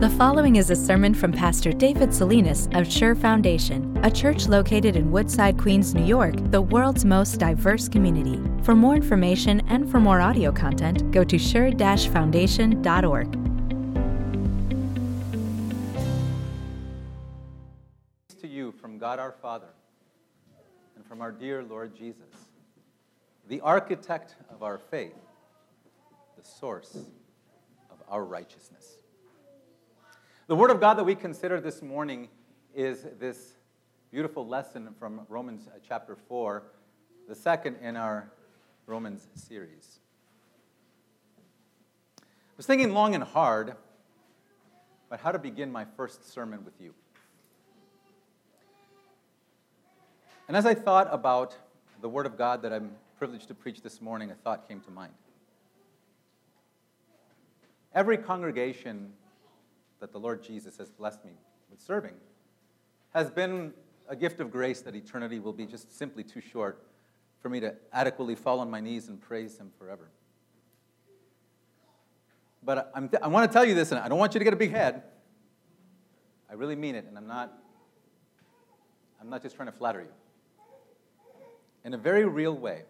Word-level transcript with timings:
The 0.00 0.08
following 0.08 0.56
is 0.56 0.70
a 0.70 0.76
sermon 0.76 1.12
from 1.12 1.30
Pastor 1.30 1.72
David 1.72 2.14
Salinas 2.14 2.70
of 2.72 2.90
Sure 2.90 3.14
Foundation, 3.14 4.00
a 4.02 4.10
church 4.10 4.48
located 4.48 4.96
in 4.96 5.12
Woodside, 5.12 5.58
Queens, 5.58 5.94
New 5.94 6.06
York, 6.06 6.36
the 6.50 6.62
world's 6.62 7.04
most 7.04 7.38
diverse 7.38 7.86
community. 7.86 8.40
For 8.62 8.74
more 8.74 8.94
information 8.96 9.60
and 9.68 9.90
for 9.90 10.00
more 10.00 10.22
audio 10.22 10.52
content, 10.52 11.10
go 11.10 11.22
to 11.24 11.36
sure-foundation.org. 11.36 13.32
to 18.40 18.48
you 18.48 18.72
from 18.72 18.96
God 18.96 19.18
our 19.18 19.32
Father 19.32 19.68
and 20.96 21.04
from 21.04 21.20
our 21.20 21.30
dear 21.30 21.62
Lord 21.62 21.94
Jesus, 21.94 22.48
the 23.50 23.60
architect 23.60 24.36
of 24.48 24.62
our 24.62 24.78
faith, 24.78 25.12
the 26.38 26.42
source 26.42 26.96
of 27.90 27.98
our 28.08 28.24
righteousness. 28.24 28.79
The 30.50 30.56
word 30.56 30.72
of 30.72 30.80
God 30.80 30.94
that 30.94 31.04
we 31.04 31.14
consider 31.14 31.60
this 31.60 31.80
morning 31.80 32.26
is 32.74 33.06
this 33.20 33.52
beautiful 34.10 34.44
lesson 34.44 34.88
from 34.98 35.20
Romans 35.28 35.68
uh, 35.68 35.78
chapter 35.86 36.16
4, 36.26 36.64
the 37.28 37.36
second 37.36 37.76
in 37.80 37.96
our 37.96 38.32
Romans 38.88 39.28
series. 39.36 40.00
I 42.18 42.24
was 42.56 42.66
thinking 42.66 42.92
long 42.92 43.14
and 43.14 43.22
hard 43.22 43.76
about 45.06 45.20
how 45.20 45.30
to 45.30 45.38
begin 45.38 45.70
my 45.70 45.84
first 45.96 46.32
sermon 46.32 46.64
with 46.64 46.74
you. 46.80 46.94
And 50.48 50.56
as 50.56 50.66
I 50.66 50.74
thought 50.74 51.06
about 51.12 51.54
the 52.00 52.08
Word 52.08 52.26
of 52.26 52.36
God 52.36 52.62
that 52.62 52.72
I'm 52.72 52.90
privileged 53.18 53.46
to 53.46 53.54
preach 53.54 53.82
this 53.82 54.00
morning, 54.00 54.32
a 54.32 54.34
thought 54.34 54.66
came 54.66 54.80
to 54.80 54.90
mind. 54.90 55.12
Every 57.94 58.18
congregation 58.18 59.12
that 60.00 60.12
the 60.12 60.18
Lord 60.18 60.42
Jesus 60.42 60.78
has 60.78 60.90
blessed 60.90 61.24
me 61.24 61.32
with 61.70 61.80
serving 61.80 62.14
has 63.10 63.30
been 63.30 63.72
a 64.08 64.16
gift 64.16 64.40
of 64.40 64.50
grace 64.50 64.80
that 64.82 64.94
eternity 64.94 65.38
will 65.38 65.52
be 65.52 65.66
just 65.66 65.96
simply 65.96 66.24
too 66.24 66.40
short 66.40 66.84
for 67.40 67.48
me 67.48 67.60
to 67.60 67.74
adequately 67.92 68.34
fall 68.34 68.60
on 68.60 68.70
my 68.70 68.80
knees 68.80 69.08
and 69.08 69.20
praise 69.20 69.58
Him 69.58 69.70
forever. 69.78 70.10
But 72.62 72.92
th- 72.94 73.22
I 73.22 73.28
want 73.28 73.50
to 73.50 73.52
tell 73.52 73.64
you 73.64 73.74
this, 73.74 73.90
and 73.90 74.00
I 74.00 74.08
don't 74.08 74.18
want 74.18 74.34
you 74.34 74.38
to 74.38 74.44
get 74.44 74.52
a 74.52 74.56
big 74.56 74.70
head. 74.70 75.02
I 76.50 76.54
really 76.54 76.76
mean 76.76 76.94
it, 76.94 77.06
and 77.08 77.16
I'm 77.16 77.26
not, 77.26 77.52
I'm 79.20 79.30
not 79.30 79.42
just 79.42 79.56
trying 79.56 79.68
to 79.68 79.72
flatter 79.72 80.00
you. 80.00 80.12
In 81.84 81.94
a 81.94 81.98
very 81.98 82.26
real 82.26 82.54
way, 82.54 82.82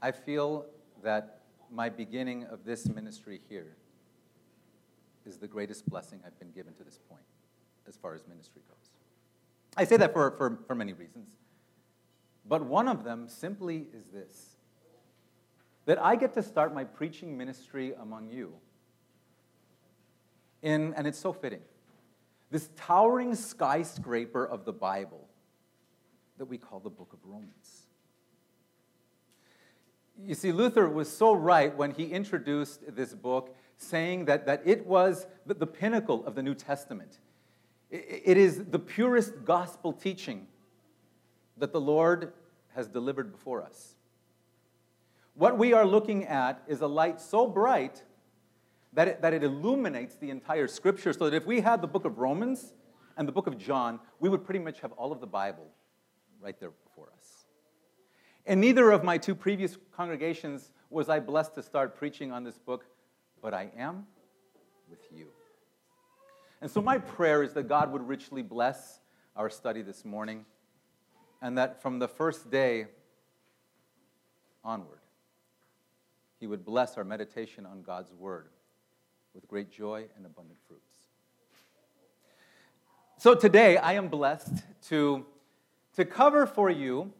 I 0.00 0.12
feel 0.12 0.66
that 1.02 1.40
my 1.72 1.88
beginning 1.88 2.44
of 2.44 2.64
this 2.64 2.86
ministry 2.86 3.40
here 3.48 3.76
is 5.30 5.38
the 5.38 5.48
greatest 5.48 5.88
blessing 5.88 6.20
I've 6.26 6.38
been 6.38 6.50
given 6.50 6.74
to 6.74 6.84
this 6.84 6.98
point 7.08 7.22
as 7.88 7.96
far 7.96 8.14
as 8.14 8.26
ministry 8.28 8.62
goes. 8.68 8.90
I 9.76 9.84
say 9.84 9.96
that 9.96 10.12
for, 10.12 10.32
for, 10.32 10.58
for 10.66 10.74
many 10.74 10.92
reasons. 10.92 11.28
But 12.46 12.64
one 12.64 12.88
of 12.88 13.04
them 13.04 13.28
simply 13.28 13.86
is 13.94 14.06
this 14.12 14.56
that 15.86 16.00
I 16.00 16.14
get 16.14 16.34
to 16.34 16.42
start 16.42 16.74
my 16.74 16.84
preaching 16.84 17.36
ministry 17.36 17.94
among 18.00 18.30
you. 18.30 18.52
In, 20.62 20.92
and 20.94 21.06
it's 21.06 21.18
so 21.18 21.32
fitting. 21.32 21.62
This 22.50 22.68
towering 22.76 23.34
skyscraper 23.34 24.46
of 24.46 24.64
the 24.64 24.72
Bible 24.72 25.26
that 26.38 26.44
we 26.44 26.58
call 26.58 26.80
the 26.80 26.90
book 26.90 27.12
of 27.12 27.18
Romans. 27.24 27.86
You 30.22 30.34
see, 30.34 30.52
Luther 30.52 30.88
was 30.88 31.10
so 31.10 31.32
right 31.32 31.74
when 31.74 31.92
he 31.92 32.04
introduced 32.04 32.94
this 32.94 33.14
book 33.14 33.56
saying 33.82 34.26
that, 34.26 34.46
that 34.46 34.62
it 34.64 34.86
was 34.86 35.26
the, 35.46 35.54
the 35.54 35.66
pinnacle 35.66 36.24
of 36.26 36.34
the 36.34 36.42
New 36.42 36.54
Testament. 36.54 37.18
It, 37.90 38.22
it 38.24 38.36
is 38.36 38.64
the 38.64 38.78
purest 38.78 39.44
gospel 39.44 39.92
teaching 39.92 40.46
that 41.56 41.72
the 41.72 41.80
Lord 41.80 42.32
has 42.74 42.88
delivered 42.88 43.32
before 43.32 43.62
us. 43.62 43.94
What 45.34 45.58
we 45.58 45.72
are 45.72 45.86
looking 45.86 46.26
at 46.26 46.62
is 46.66 46.80
a 46.80 46.86
light 46.86 47.20
so 47.20 47.46
bright 47.46 48.02
that 48.92 49.08
it, 49.08 49.22
that 49.22 49.32
it 49.32 49.42
illuminates 49.42 50.16
the 50.16 50.30
entire 50.30 50.66
scripture, 50.66 51.12
so 51.12 51.30
that 51.30 51.36
if 51.36 51.46
we 51.46 51.60
had 51.60 51.80
the 51.80 51.86
book 51.86 52.04
of 52.04 52.18
Romans 52.18 52.74
and 53.16 53.26
the 53.26 53.32
book 53.32 53.46
of 53.46 53.56
John, 53.56 54.00
we 54.18 54.28
would 54.28 54.44
pretty 54.44 54.60
much 54.60 54.80
have 54.80 54.92
all 54.92 55.12
of 55.12 55.20
the 55.20 55.26
Bible 55.26 55.68
right 56.40 56.58
there 56.58 56.72
before 56.84 57.08
us. 57.16 57.46
In 58.46 58.60
neither 58.60 58.90
of 58.90 59.04
my 59.04 59.16
two 59.16 59.34
previous 59.34 59.78
congregations 59.94 60.72
was 60.90 61.08
I 61.08 61.20
blessed 61.20 61.54
to 61.54 61.62
start 61.62 61.96
preaching 61.96 62.32
on 62.32 62.42
this 62.42 62.58
book 62.58 62.84
but 63.42 63.54
I 63.54 63.70
am 63.76 64.06
with 64.88 65.00
you. 65.14 65.26
And 66.60 66.70
so, 66.70 66.82
my 66.82 66.98
prayer 66.98 67.42
is 67.42 67.54
that 67.54 67.68
God 67.68 67.92
would 67.92 68.06
richly 68.06 68.42
bless 68.42 69.00
our 69.34 69.48
study 69.48 69.82
this 69.82 70.04
morning, 70.04 70.44
and 71.40 71.56
that 71.56 71.80
from 71.80 71.98
the 71.98 72.08
first 72.08 72.50
day 72.50 72.86
onward, 74.62 74.98
He 76.38 76.46
would 76.46 76.64
bless 76.64 76.98
our 76.98 77.04
meditation 77.04 77.64
on 77.64 77.82
God's 77.82 78.12
Word 78.12 78.48
with 79.34 79.48
great 79.48 79.70
joy 79.70 80.04
and 80.16 80.26
abundant 80.26 80.58
fruits. 80.68 80.84
So, 83.16 83.34
today 83.34 83.76
I 83.78 83.94
am 83.94 84.08
blessed 84.08 84.62
to, 84.88 85.24
to 85.96 86.04
cover 86.04 86.46
for 86.46 86.68
you 86.68 87.12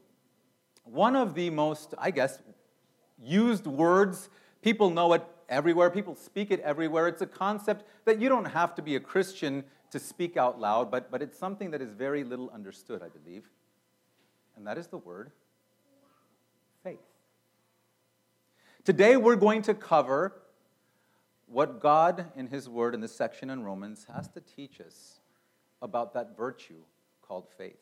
one 0.85 1.17
of 1.17 1.35
the 1.35 1.51
most, 1.51 1.95
I 1.97 2.11
guess, 2.11 2.39
used 3.23 3.67
words. 3.67 4.29
People 4.63 4.91
know 4.91 5.13
it 5.13 5.25
everywhere. 5.51 5.91
People 5.91 6.15
speak 6.15 6.51
it 6.51 6.61
everywhere. 6.61 7.09
It's 7.09 7.21
a 7.21 7.27
concept 7.27 7.85
that 8.07 8.21
you 8.21 8.29
don't 8.29 8.47
have 8.47 8.75
to 8.77 8.83
be 8.83 8.97
a 8.97 9.01
Christian 9.01 9.65
to 9.91 9.99
speak 9.99 10.37
out 10.37 10.59
loud, 10.59 10.91
but, 10.91 11.11
but 11.11 11.21
it's 11.21 11.37
something 11.37 11.73
that 11.73 11.83
is 11.83 11.93
very 11.93 12.25
little 12.25 12.49
understood, 12.51 13.03
I 13.03 13.09
believe. 13.09 13.51
And 14.57 14.67
that 14.67 14.79
is 14.79 14.87
the 14.87 14.99
word 14.99 15.33
faith. 16.83 17.01
Today, 18.85 19.17
we're 19.17 19.37
going 19.37 19.63
to 19.63 19.75
cover 19.75 20.41
what 21.47 21.81
God, 21.81 22.27
in 22.37 22.47
His 22.47 22.69
Word, 22.69 22.95
in 22.95 23.01
this 23.01 23.15
section 23.15 23.51
in 23.51 23.65
Romans, 23.65 24.07
has 24.15 24.29
to 24.29 24.41
teach 24.41 24.81
us 24.81 25.21
about 25.83 26.15
that 26.15 26.37
virtue 26.37 26.83
called 27.23 27.49
faith. 27.59 27.81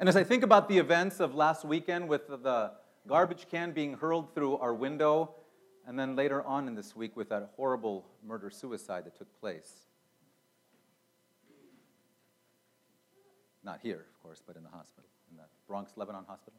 And 0.00 0.08
as 0.08 0.16
I 0.16 0.24
think 0.24 0.42
about 0.42 0.68
the 0.68 0.78
events 0.78 1.20
of 1.20 1.34
last 1.34 1.64
weekend 1.64 2.08
with 2.08 2.26
the 2.26 2.72
garbage 3.06 3.46
can 3.48 3.70
being 3.72 3.94
hurled 3.94 4.34
through 4.34 4.56
our 4.58 4.74
window 4.74 5.34
and 5.86 5.98
then 5.98 6.14
later 6.16 6.42
on 6.42 6.68
in 6.68 6.74
this 6.74 6.94
week 6.94 7.16
with 7.16 7.28
that 7.30 7.50
horrible 7.56 8.06
murder 8.24 8.50
suicide 8.50 9.04
that 9.04 9.16
took 9.16 9.40
place. 9.40 9.86
Not 13.64 13.80
here, 13.82 14.06
of 14.14 14.22
course, 14.22 14.42
but 14.46 14.56
in 14.56 14.62
the 14.62 14.68
hospital, 14.68 15.08
in 15.30 15.36
the 15.36 15.44
Bronx 15.68 15.92
Lebanon 15.96 16.24
Hospital. 16.26 16.58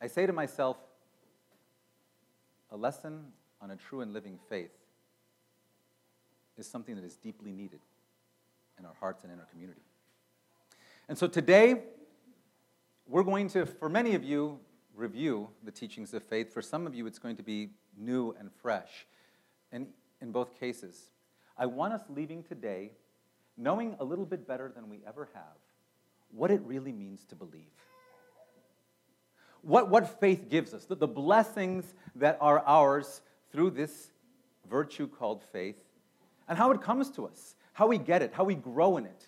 I 0.00 0.06
say 0.06 0.26
to 0.26 0.32
myself, 0.32 0.76
a 2.70 2.76
lesson 2.76 3.32
on 3.60 3.70
a 3.70 3.76
true 3.76 4.00
and 4.00 4.12
living 4.12 4.38
faith 4.48 4.72
is 6.58 6.66
something 6.66 6.94
that 6.96 7.04
is 7.04 7.16
deeply 7.16 7.52
needed 7.52 7.80
in 8.78 8.84
our 8.84 8.94
hearts 8.98 9.24
and 9.24 9.32
in 9.32 9.38
our 9.38 9.46
community. 9.46 9.80
And 11.08 11.16
so 11.16 11.26
today, 11.26 11.82
we're 13.06 13.22
going 13.22 13.48
to, 13.50 13.66
for 13.66 13.88
many 13.88 14.14
of 14.14 14.24
you, 14.24 14.58
review 14.96 15.48
the 15.62 15.70
teachings 15.70 16.14
of 16.14 16.24
faith. 16.24 16.52
For 16.52 16.62
some 16.62 16.86
of 16.86 16.94
you, 16.94 17.06
it's 17.06 17.18
going 17.18 17.36
to 17.36 17.42
be 17.42 17.70
new 17.96 18.34
and 18.38 18.50
fresh. 18.50 19.06
And 19.70 19.88
in 20.20 20.32
both 20.32 20.58
cases, 20.58 21.10
I 21.56 21.66
want 21.66 21.92
us 21.92 22.02
leaving 22.08 22.42
today 22.42 22.92
knowing 23.56 23.96
a 24.00 24.04
little 24.04 24.26
bit 24.26 24.46
better 24.46 24.70
than 24.74 24.88
we 24.88 25.00
ever 25.06 25.28
have 25.32 25.42
what 26.30 26.50
it 26.50 26.60
really 26.64 26.92
means 26.92 27.24
to 27.24 27.34
believe. 27.34 27.70
What, 29.62 29.88
what 29.88 30.20
faith 30.20 30.48
gives 30.50 30.74
us, 30.74 30.84
the, 30.84 30.94
the 30.94 31.06
blessings 31.06 31.94
that 32.16 32.36
are 32.40 32.60
ours 32.66 33.22
through 33.50 33.70
this 33.70 34.10
virtue 34.68 35.06
called 35.06 35.42
faith, 35.52 35.76
and 36.48 36.58
how 36.58 36.70
it 36.72 36.82
comes 36.82 37.10
to 37.12 37.26
us, 37.26 37.54
how 37.72 37.86
we 37.86 37.98
get 37.98 38.22
it, 38.22 38.32
how 38.34 38.44
we 38.44 38.54
grow 38.54 38.96
in 38.96 39.06
it. 39.06 39.26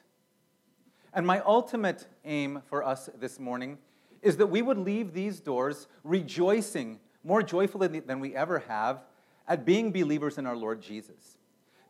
And 1.15 1.27
my 1.27 1.41
ultimate 1.41 2.07
aim 2.25 2.63
for 2.69 2.85
us 2.85 3.09
this 3.19 3.41
morning 3.41 3.79
is 4.23 4.37
that 4.39 4.47
we 4.47 4.63
would 4.63 4.79
leave 4.79 5.13
these 5.13 5.41
doors 5.41 5.87
rejoicing 6.05 6.99
more 7.25 7.43
joyfully 7.43 8.01
than 8.01 8.21
we 8.21 8.35
ever 8.35 8.61
have 8.61 9.05
at 9.47 9.65
being 9.65 9.93
believers 9.93 10.39
in 10.39 10.47
our 10.47 10.57
Lord 10.57 10.81
Jesus. 10.81 11.39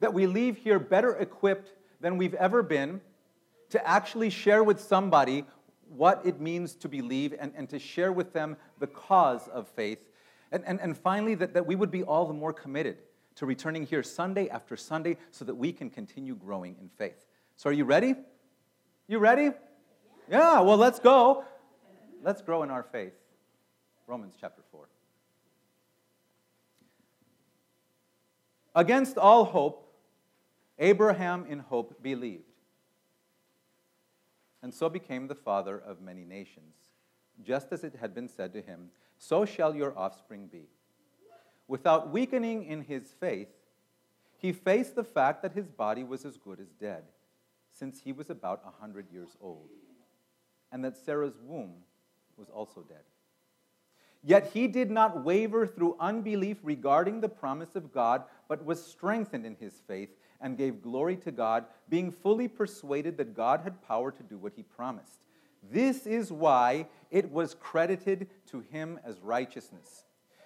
That 0.00 0.14
we 0.14 0.26
leave 0.26 0.56
here 0.56 0.78
better 0.78 1.14
equipped 1.16 1.72
than 2.00 2.16
we've 2.16 2.34
ever 2.34 2.62
been 2.62 3.00
to 3.70 3.86
actually 3.86 4.30
share 4.30 4.62
with 4.62 4.80
somebody 4.80 5.44
what 5.88 6.20
it 6.25 6.40
means 6.40 6.75
to 6.75 6.88
believe 6.88 7.34
and, 7.38 7.52
and 7.56 7.69
to 7.70 7.78
share 7.78 8.12
with 8.12 8.32
them 8.32 8.56
the 8.78 8.86
cause 8.86 9.48
of 9.48 9.69
faith. 9.69 9.98
And, 10.52 10.62
and, 10.66 10.80
and 10.80 10.96
finally, 10.96 11.34
that, 11.36 11.54
that 11.54 11.66
we 11.66 11.76
would 11.76 11.90
be 11.90 12.02
all 12.02 12.26
the 12.26 12.34
more 12.34 12.52
committed 12.52 12.98
to 13.36 13.46
returning 13.46 13.86
here 13.86 14.02
Sunday 14.02 14.48
after 14.48 14.76
Sunday 14.76 15.16
so 15.30 15.44
that 15.44 15.54
we 15.54 15.72
can 15.72 15.90
continue 15.90 16.34
growing 16.34 16.76
in 16.80 16.88
faith. 16.88 17.26
So, 17.56 17.70
are 17.70 17.72
you 17.72 17.84
ready? 17.84 18.14
You 19.06 19.19
ready? 19.19 19.50
Yeah, 20.30 20.60
well, 20.60 20.76
let's 20.76 20.98
go. 20.98 21.44
Let's 22.22 22.42
grow 22.42 22.62
in 22.62 22.70
our 22.70 22.82
faith. 22.82 23.14
Romans 24.06 24.34
chapter 24.40 24.62
4. 24.72 24.88
Against 28.74 29.18
all 29.18 29.44
hope, 29.44 29.92
Abraham 30.78 31.46
in 31.48 31.58
hope 31.58 32.02
believed, 32.02 32.44
and 34.62 34.72
so 34.72 34.88
became 34.88 35.26
the 35.26 35.34
father 35.34 35.78
of 35.78 36.00
many 36.00 36.24
nations, 36.24 36.74
just 37.42 37.72
as 37.72 37.84
it 37.84 37.96
had 38.00 38.14
been 38.14 38.28
said 38.28 38.52
to 38.52 38.62
him, 38.62 38.90
So 39.18 39.44
shall 39.44 39.74
your 39.74 39.96
offspring 39.98 40.46
be. 40.46 40.68
Without 41.66 42.10
weakening 42.10 42.64
in 42.64 42.82
his 42.82 43.12
faith, 43.20 43.48
he 44.36 44.52
faced 44.52 44.94
the 44.94 45.04
fact 45.04 45.42
that 45.42 45.52
his 45.52 45.68
body 45.68 46.04
was 46.04 46.24
as 46.24 46.36
good 46.36 46.60
as 46.60 46.72
dead, 46.80 47.02
since 47.72 48.00
he 48.00 48.12
was 48.12 48.30
about 48.30 48.62
a 48.64 48.80
hundred 48.80 49.10
years 49.12 49.36
old, 49.40 49.68
and 50.70 50.84
that 50.84 50.96
Sarah's 50.96 51.38
womb 51.42 51.82
was 52.38 52.49
also 52.49 52.82
dead. 52.82 53.02
Yet 54.23 54.50
he 54.52 54.67
did 54.67 54.90
not 54.90 55.25
waver 55.25 55.67
through 55.67 55.96
unbelief 56.00 56.58
regarding 56.62 57.20
the 57.20 57.29
promise 57.29 57.76
of 57.76 57.93
God, 57.93 58.25
but 58.49 58.64
was 58.64 58.85
strengthened 58.85 59.46
in 59.46 59.56
his 59.56 59.81
faith 59.87 60.11
and 60.40 60.58
gave 60.58 60.82
glory 60.82 61.17
to 61.17 61.32
God, 61.32 61.67
being 61.88 62.11
fully 62.11 62.49
persuaded 62.49 63.17
that 63.17 63.35
God 63.35 63.61
had 63.62 63.82
power 63.87 64.11
to 64.11 64.23
do 64.23 64.37
what 64.37 64.52
he 64.55 64.62
promised. 64.62 65.20
This 65.70 66.06
is 66.06 66.32
why 66.32 66.87
it 67.11 67.31
was 67.31 67.55
credited 67.55 68.29
to 68.46 68.61
him 68.61 68.99
as 69.05 69.20
righteousness. 69.20 70.05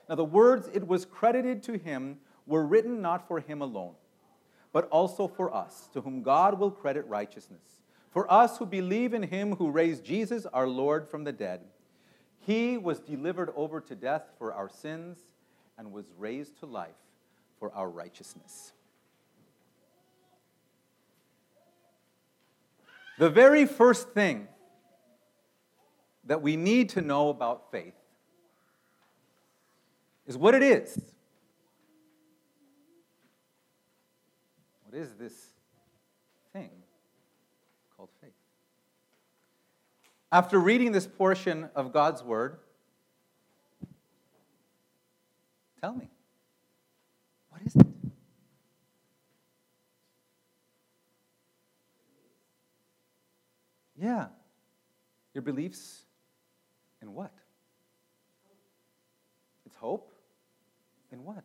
Now, 0.08 0.16
the 0.16 0.24
words 0.24 0.68
it 0.72 0.86
was 0.86 1.04
credited 1.04 1.62
to 1.64 1.78
him 1.78 2.18
were 2.46 2.66
written 2.66 3.00
not 3.00 3.26
for 3.28 3.40
him 3.40 3.62
alone, 3.62 3.94
but 4.72 4.88
also 4.88 5.28
for 5.28 5.54
us, 5.54 5.88
to 5.92 6.00
whom 6.00 6.22
God 6.22 6.58
will 6.58 6.70
credit 6.70 7.06
righteousness. 7.06 7.82
For 8.10 8.30
us 8.30 8.58
who 8.58 8.66
believe 8.66 9.14
in 9.14 9.22
him 9.22 9.56
who 9.56 9.70
raised 9.70 10.04
Jesus 10.04 10.44
our 10.46 10.66
Lord 10.66 11.08
from 11.08 11.24
the 11.24 11.32
dead 11.32 11.60
he 12.44 12.76
was 12.76 12.98
delivered 13.00 13.52
over 13.56 13.80
to 13.80 13.94
death 13.94 14.24
for 14.38 14.52
our 14.52 14.68
sins 14.68 15.18
and 15.78 15.92
was 15.92 16.06
raised 16.18 16.58
to 16.60 16.66
life 16.66 16.90
for 17.58 17.72
our 17.72 17.88
righteousness. 17.88 18.72
The 23.18 23.30
very 23.30 23.66
first 23.66 24.10
thing 24.10 24.48
that 26.24 26.42
we 26.42 26.56
need 26.56 26.90
to 26.90 27.00
know 27.00 27.28
about 27.28 27.70
faith 27.70 27.94
is 30.26 30.36
what 30.36 30.54
it 30.54 30.62
is. 30.62 31.00
What 34.84 35.00
is 35.00 35.14
this 35.14 35.32
thing 36.52 36.70
called 37.96 38.10
faith? 38.20 38.32
After 40.32 40.58
reading 40.58 40.92
this 40.92 41.06
portion 41.06 41.68
of 41.74 41.92
God's 41.92 42.22
Word, 42.22 42.56
tell 45.78 45.92
me, 45.92 46.08
what 47.50 47.60
is 47.60 47.76
it? 47.76 47.86
Yeah. 54.00 54.28
Your 55.34 55.42
beliefs 55.42 56.06
in 57.02 57.12
what? 57.12 57.34
It's 59.66 59.76
hope? 59.76 60.14
In 61.12 61.24
what? 61.24 61.44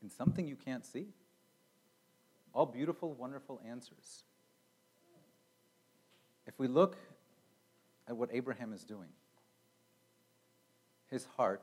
In 0.00 0.08
something 0.08 0.46
you 0.46 0.54
can't 0.54 0.86
see? 0.86 1.08
All 2.54 2.66
beautiful, 2.66 3.14
wonderful 3.14 3.60
answers. 3.68 4.22
If 6.46 6.56
we 6.58 6.68
look 6.68 6.96
at 8.08 8.16
what 8.16 8.30
Abraham 8.32 8.72
is 8.72 8.84
doing. 8.84 9.08
His 11.10 11.26
heart 11.36 11.62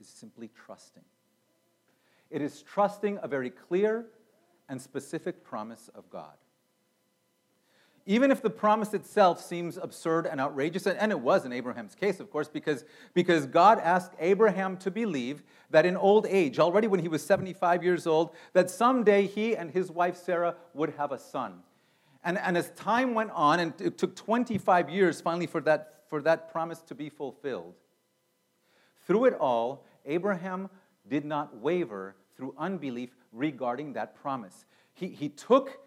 is 0.00 0.08
simply 0.08 0.50
trusting. 0.54 1.04
It 2.30 2.42
is 2.42 2.62
trusting 2.62 3.18
a 3.22 3.28
very 3.28 3.50
clear 3.50 4.06
and 4.68 4.80
specific 4.80 5.42
promise 5.42 5.88
of 5.94 6.08
God. 6.10 6.34
Even 8.06 8.30
if 8.30 8.40
the 8.40 8.50
promise 8.50 8.94
itself 8.94 9.42
seems 9.42 9.76
absurd 9.76 10.26
and 10.26 10.40
outrageous, 10.40 10.86
and 10.86 11.12
it 11.12 11.20
was 11.20 11.44
in 11.44 11.52
Abraham's 11.52 11.94
case, 11.94 12.20
of 12.20 12.30
course, 12.30 12.48
because, 12.48 12.86
because 13.12 13.44
God 13.44 13.78
asked 13.80 14.12
Abraham 14.18 14.78
to 14.78 14.90
believe 14.90 15.42
that 15.68 15.84
in 15.84 15.94
old 15.94 16.26
age, 16.26 16.58
already 16.58 16.86
when 16.86 17.00
he 17.00 17.08
was 17.08 17.22
75 17.22 17.84
years 17.84 18.06
old, 18.06 18.34
that 18.54 18.70
someday 18.70 19.26
he 19.26 19.54
and 19.54 19.70
his 19.70 19.90
wife 19.90 20.16
Sarah 20.16 20.54
would 20.72 20.94
have 20.96 21.12
a 21.12 21.18
son. 21.18 21.60
And, 22.24 22.38
and 22.38 22.56
as 22.56 22.70
time 22.70 23.14
went 23.14 23.30
on, 23.30 23.60
and 23.60 23.72
it 23.80 23.98
took 23.98 24.16
25 24.16 24.90
years 24.90 25.20
finally 25.20 25.46
for 25.46 25.60
that, 25.62 26.04
for 26.08 26.20
that 26.22 26.50
promise 26.50 26.80
to 26.82 26.94
be 26.94 27.08
fulfilled, 27.08 27.74
through 29.06 29.26
it 29.26 29.34
all, 29.34 29.84
Abraham 30.04 30.68
did 31.08 31.24
not 31.24 31.56
waver 31.56 32.16
through 32.36 32.54
unbelief 32.58 33.10
regarding 33.32 33.94
that 33.94 34.14
promise. 34.14 34.66
He, 34.94 35.08
he 35.08 35.28
took 35.28 35.78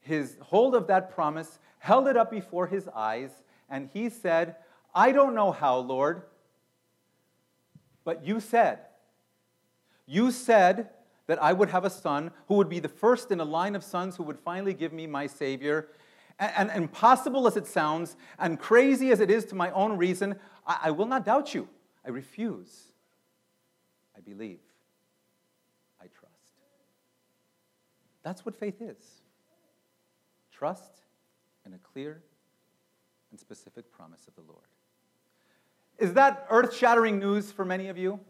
his 0.00 0.36
hold 0.40 0.74
of 0.74 0.86
that 0.88 1.14
promise, 1.14 1.58
held 1.78 2.08
it 2.08 2.16
up 2.16 2.30
before 2.30 2.66
his 2.66 2.88
eyes, 2.88 3.30
and 3.68 3.88
he 3.92 4.08
said, 4.08 4.56
I 4.94 5.12
don't 5.12 5.34
know 5.34 5.52
how, 5.52 5.78
Lord, 5.78 6.22
but 8.04 8.26
you 8.26 8.40
said. 8.40 8.80
You 10.06 10.30
said 10.30 10.90
that 11.32 11.42
I 11.42 11.54
would 11.54 11.70
have 11.70 11.86
a 11.86 11.88
son 11.88 12.30
who 12.48 12.56
would 12.56 12.68
be 12.68 12.78
the 12.78 12.90
first 12.90 13.30
in 13.30 13.40
a 13.40 13.44
line 13.44 13.74
of 13.74 13.82
sons 13.82 14.16
who 14.16 14.22
would 14.24 14.38
finally 14.38 14.74
give 14.74 14.92
me 14.92 15.06
my 15.06 15.26
Savior. 15.26 15.88
And, 16.38 16.70
and 16.70 16.82
impossible 16.82 17.46
as 17.46 17.56
it 17.56 17.66
sounds, 17.66 18.16
and 18.38 18.60
crazy 18.60 19.10
as 19.12 19.20
it 19.20 19.30
is 19.30 19.46
to 19.46 19.54
my 19.54 19.70
own 19.70 19.96
reason, 19.96 20.34
I, 20.66 20.80
I 20.84 20.90
will 20.90 21.06
not 21.06 21.24
doubt 21.24 21.54
you. 21.54 21.70
I 22.04 22.10
refuse. 22.10 22.82
I 24.14 24.20
believe. 24.20 24.58
I 26.02 26.04
trust. 26.08 26.52
That's 28.22 28.44
what 28.44 28.54
faith 28.54 28.82
is 28.82 29.22
trust 30.52 31.00
in 31.64 31.72
a 31.72 31.78
clear 31.78 32.22
and 33.30 33.40
specific 33.40 33.90
promise 33.90 34.28
of 34.28 34.34
the 34.34 34.42
Lord. 34.42 34.68
Is 35.98 36.12
that 36.12 36.46
earth 36.50 36.76
shattering 36.76 37.18
news 37.18 37.50
for 37.50 37.64
many 37.64 37.88
of 37.88 37.96
you? 37.96 38.20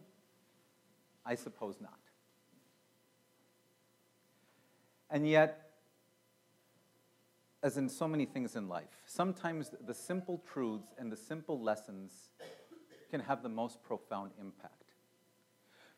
I 1.26 1.34
suppose 1.34 1.80
not. 1.80 1.98
And 5.12 5.28
yet, 5.28 5.68
as 7.62 7.76
in 7.76 7.88
so 7.88 8.08
many 8.08 8.24
things 8.24 8.56
in 8.56 8.66
life, 8.66 8.88
sometimes 9.06 9.70
the 9.86 9.94
simple 9.94 10.42
truths 10.50 10.94
and 10.98 11.12
the 11.12 11.16
simple 11.16 11.60
lessons 11.60 12.30
can 13.10 13.20
have 13.20 13.42
the 13.42 13.48
most 13.48 13.82
profound 13.82 14.30
impact. 14.40 14.72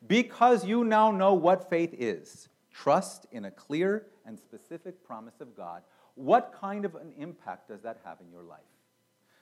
Because 0.05 0.65
you 0.65 0.83
now 0.83 1.11
know 1.11 1.33
what 1.33 1.69
faith 1.69 1.95
is, 1.97 2.49
trust 2.71 3.25
in 3.31 3.45
a 3.45 3.51
clear 3.51 4.07
and 4.25 4.37
specific 4.37 5.01
promise 5.01 5.39
of 5.39 5.55
God, 5.55 5.81
what 6.15 6.53
kind 6.59 6.83
of 6.83 6.95
an 6.95 7.13
impact 7.17 7.69
does 7.69 7.81
that 7.81 8.01
have 8.03 8.17
in 8.19 8.29
your 8.29 8.43
life? 8.43 8.59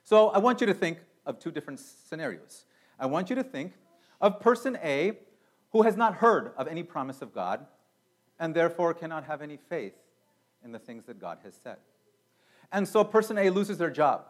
So 0.03 0.29
I 0.29 0.37
want 0.37 0.61
you 0.61 0.67
to 0.67 0.73
think 0.73 0.99
of 1.25 1.39
two 1.39 1.51
different 1.51 1.79
scenarios. 1.79 2.65
I 2.99 3.07
want 3.07 3.31
you 3.31 3.35
to 3.37 3.43
think 3.43 3.73
of 4.21 4.39
person 4.39 4.77
A 4.83 5.13
who 5.71 5.81
has 5.81 5.97
not 5.97 6.15
heard 6.15 6.51
of 6.57 6.67
any 6.67 6.83
promise 6.83 7.23
of 7.23 7.33
God 7.33 7.65
and 8.39 8.55
therefore 8.55 8.93
cannot 8.93 9.25
have 9.25 9.41
any 9.41 9.57
faith 9.57 9.93
in 10.63 10.71
the 10.71 10.79
things 10.79 11.05
that 11.05 11.19
God 11.19 11.39
has 11.43 11.53
said. 11.63 11.77
And 12.71 12.87
so 12.87 13.03
person 13.03 13.37
A 13.37 13.49
loses 13.49 13.77
their 13.77 13.89
job 13.89 14.25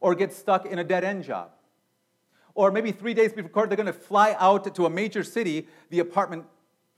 or 0.00 0.14
gets 0.14 0.36
stuck 0.36 0.66
in 0.66 0.78
a 0.78 0.84
dead 0.84 1.04
end 1.04 1.24
job. 1.24 1.50
Or 2.54 2.70
maybe 2.70 2.90
three 2.90 3.12
days 3.12 3.32
before 3.32 3.66
they're 3.66 3.76
going 3.76 3.86
to 3.86 3.92
fly 3.92 4.34
out 4.38 4.74
to 4.74 4.86
a 4.86 4.90
major 4.90 5.22
city, 5.22 5.68
the 5.90 5.98
apartment 5.98 6.46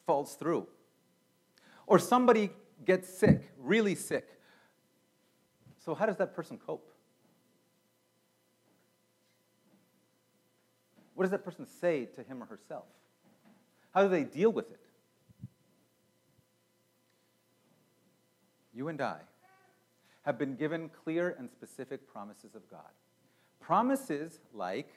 falls 0.06 0.34
through. 0.34 0.68
Or 1.86 1.98
somebody 1.98 2.50
gets 2.84 3.08
sick, 3.08 3.50
really 3.58 3.94
sick. 3.96 4.28
So, 5.84 5.94
how 5.94 6.06
does 6.06 6.16
that 6.18 6.34
person 6.34 6.58
cope? 6.58 6.88
What 11.14 11.24
does 11.24 11.32
that 11.32 11.44
person 11.44 11.66
say 11.80 12.04
to 12.14 12.22
him 12.22 12.42
or 12.42 12.46
herself? 12.46 12.84
How 13.92 14.04
do 14.04 14.08
they 14.08 14.22
deal 14.22 14.52
with 14.52 14.70
it? 14.70 14.80
You 18.78 18.86
and 18.86 19.00
I, 19.00 19.18
have 20.22 20.38
been 20.38 20.54
given 20.54 20.88
clear 21.02 21.34
and 21.36 21.50
specific 21.50 22.06
promises 22.06 22.54
of 22.54 22.62
God. 22.70 22.92
Promises 23.60 24.38
like 24.54 24.88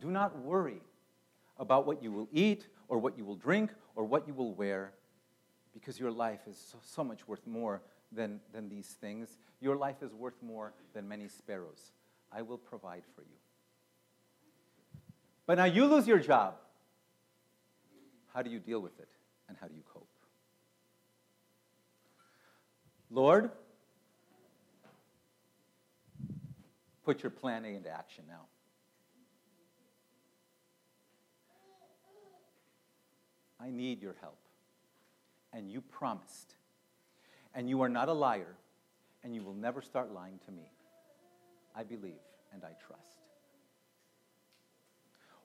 do 0.00 0.08
not 0.08 0.38
worry 0.38 0.80
about 1.58 1.84
what 1.84 2.00
you 2.00 2.12
will 2.12 2.28
eat 2.32 2.68
or 2.86 2.98
what 2.98 3.18
you 3.18 3.24
will 3.24 3.34
drink 3.34 3.72
or 3.96 4.04
what 4.04 4.28
you 4.28 4.34
will 4.34 4.54
wear 4.54 4.92
because 5.74 5.98
your 5.98 6.12
life 6.12 6.40
is 6.48 6.56
so, 6.56 6.78
so 6.80 7.02
much 7.02 7.26
worth 7.26 7.44
more 7.44 7.82
than, 8.12 8.38
than 8.52 8.68
these 8.68 8.96
things. 9.00 9.36
Your 9.60 9.76
life 9.76 10.02
is 10.02 10.14
worth 10.14 10.40
more 10.40 10.74
than 10.94 11.08
many 11.08 11.26
sparrows. 11.26 11.90
I 12.30 12.42
will 12.42 12.58
provide 12.58 13.02
for 13.16 13.22
you. 13.22 13.38
But 15.44 15.58
now 15.58 15.64
you 15.64 15.86
lose 15.86 16.06
your 16.06 16.18
job. 16.18 16.54
How 18.32 18.42
do 18.42 18.50
you 18.50 18.60
deal 18.60 18.78
with 18.78 19.00
it 19.00 19.08
and 19.48 19.56
how 19.60 19.66
do 19.66 19.74
you 19.74 19.82
cope? 19.92 20.06
Lord, 23.10 23.50
put 27.04 27.22
your 27.22 27.30
plan 27.30 27.64
A 27.64 27.68
into 27.68 27.90
action 27.90 28.24
now. 28.28 28.42
I 33.60 33.70
need 33.70 34.02
your 34.02 34.14
help. 34.20 34.38
And 35.52 35.70
you 35.70 35.80
promised. 35.80 36.54
And 37.54 37.68
you 37.68 37.82
are 37.82 37.88
not 37.88 38.08
a 38.08 38.12
liar, 38.12 38.54
and 39.24 39.34
you 39.34 39.42
will 39.42 39.54
never 39.54 39.82
start 39.82 40.12
lying 40.12 40.38
to 40.46 40.52
me. 40.52 40.70
I 41.74 41.82
believe 41.82 42.20
and 42.52 42.62
I 42.64 42.72
trust. 42.86 43.02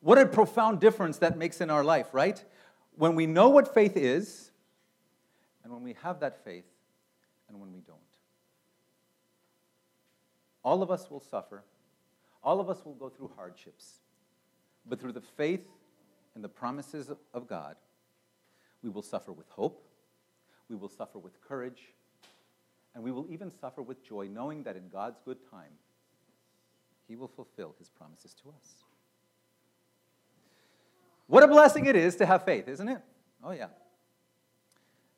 What 0.02 0.18
a 0.18 0.26
profound 0.26 0.80
difference 0.80 1.18
that 1.20 1.38
makes 1.38 1.62
in 1.62 1.70
our 1.70 1.84
life, 1.84 2.08
right? 2.14 2.44
When 2.96 3.16
we 3.16 3.26
know 3.26 3.50
what 3.50 3.74
faith 3.74 3.96
is, 3.96 4.52
and 5.64 5.72
when 5.72 5.82
we 5.82 5.96
have 6.04 6.20
that 6.20 6.44
faith, 6.44 6.66
and 7.54 7.62
when 7.62 7.72
we 7.72 7.80
don't. 7.82 8.00
All 10.64 10.82
of 10.82 10.90
us 10.90 11.10
will 11.10 11.20
suffer. 11.22 11.64
All 12.44 12.60
of 12.60 12.70
us 12.70 12.84
will 12.84 12.96
go 12.96 13.10
through 13.10 13.32
hardships. 13.38 14.00
But 14.86 15.00
through 15.00 15.14
the 15.14 15.22
faith 15.22 15.66
and 16.36 16.44
the 16.44 16.50
promises 16.50 17.12
of 17.34 17.48
God, 17.48 17.76
we 18.82 18.90
will 18.90 19.02
suffer 19.02 19.32
with 19.32 19.48
hope, 19.50 19.82
we 20.70 20.76
will 20.76 20.90
suffer 20.90 21.20
with 21.20 21.40
courage, 21.42 21.94
and 22.96 23.04
we 23.04 23.12
will 23.12 23.28
even 23.30 23.52
suffer 23.52 23.82
with 23.82 24.04
joy, 24.04 24.28
knowing 24.28 24.64
that 24.64 24.76
in 24.76 24.90
God's 24.90 25.20
good 25.24 25.38
time, 25.50 25.72
He 27.08 27.16
will 27.16 27.30
fulfill 27.30 27.76
His 27.80 27.90
promises 27.90 28.34
to 28.44 28.50
us. 28.50 28.76
What 31.28 31.44
a 31.44 31.48
blessing 31.48 31.86
it 31.86 31.96
is 31.96 32.18
to 32.18 32.26
have 32.26 32.44
faith, 32.44 32.68
isn't 32.68 32.90
it? 32.90 33.00
Oh, 33.44 33.52
yeah. 33.52 33.68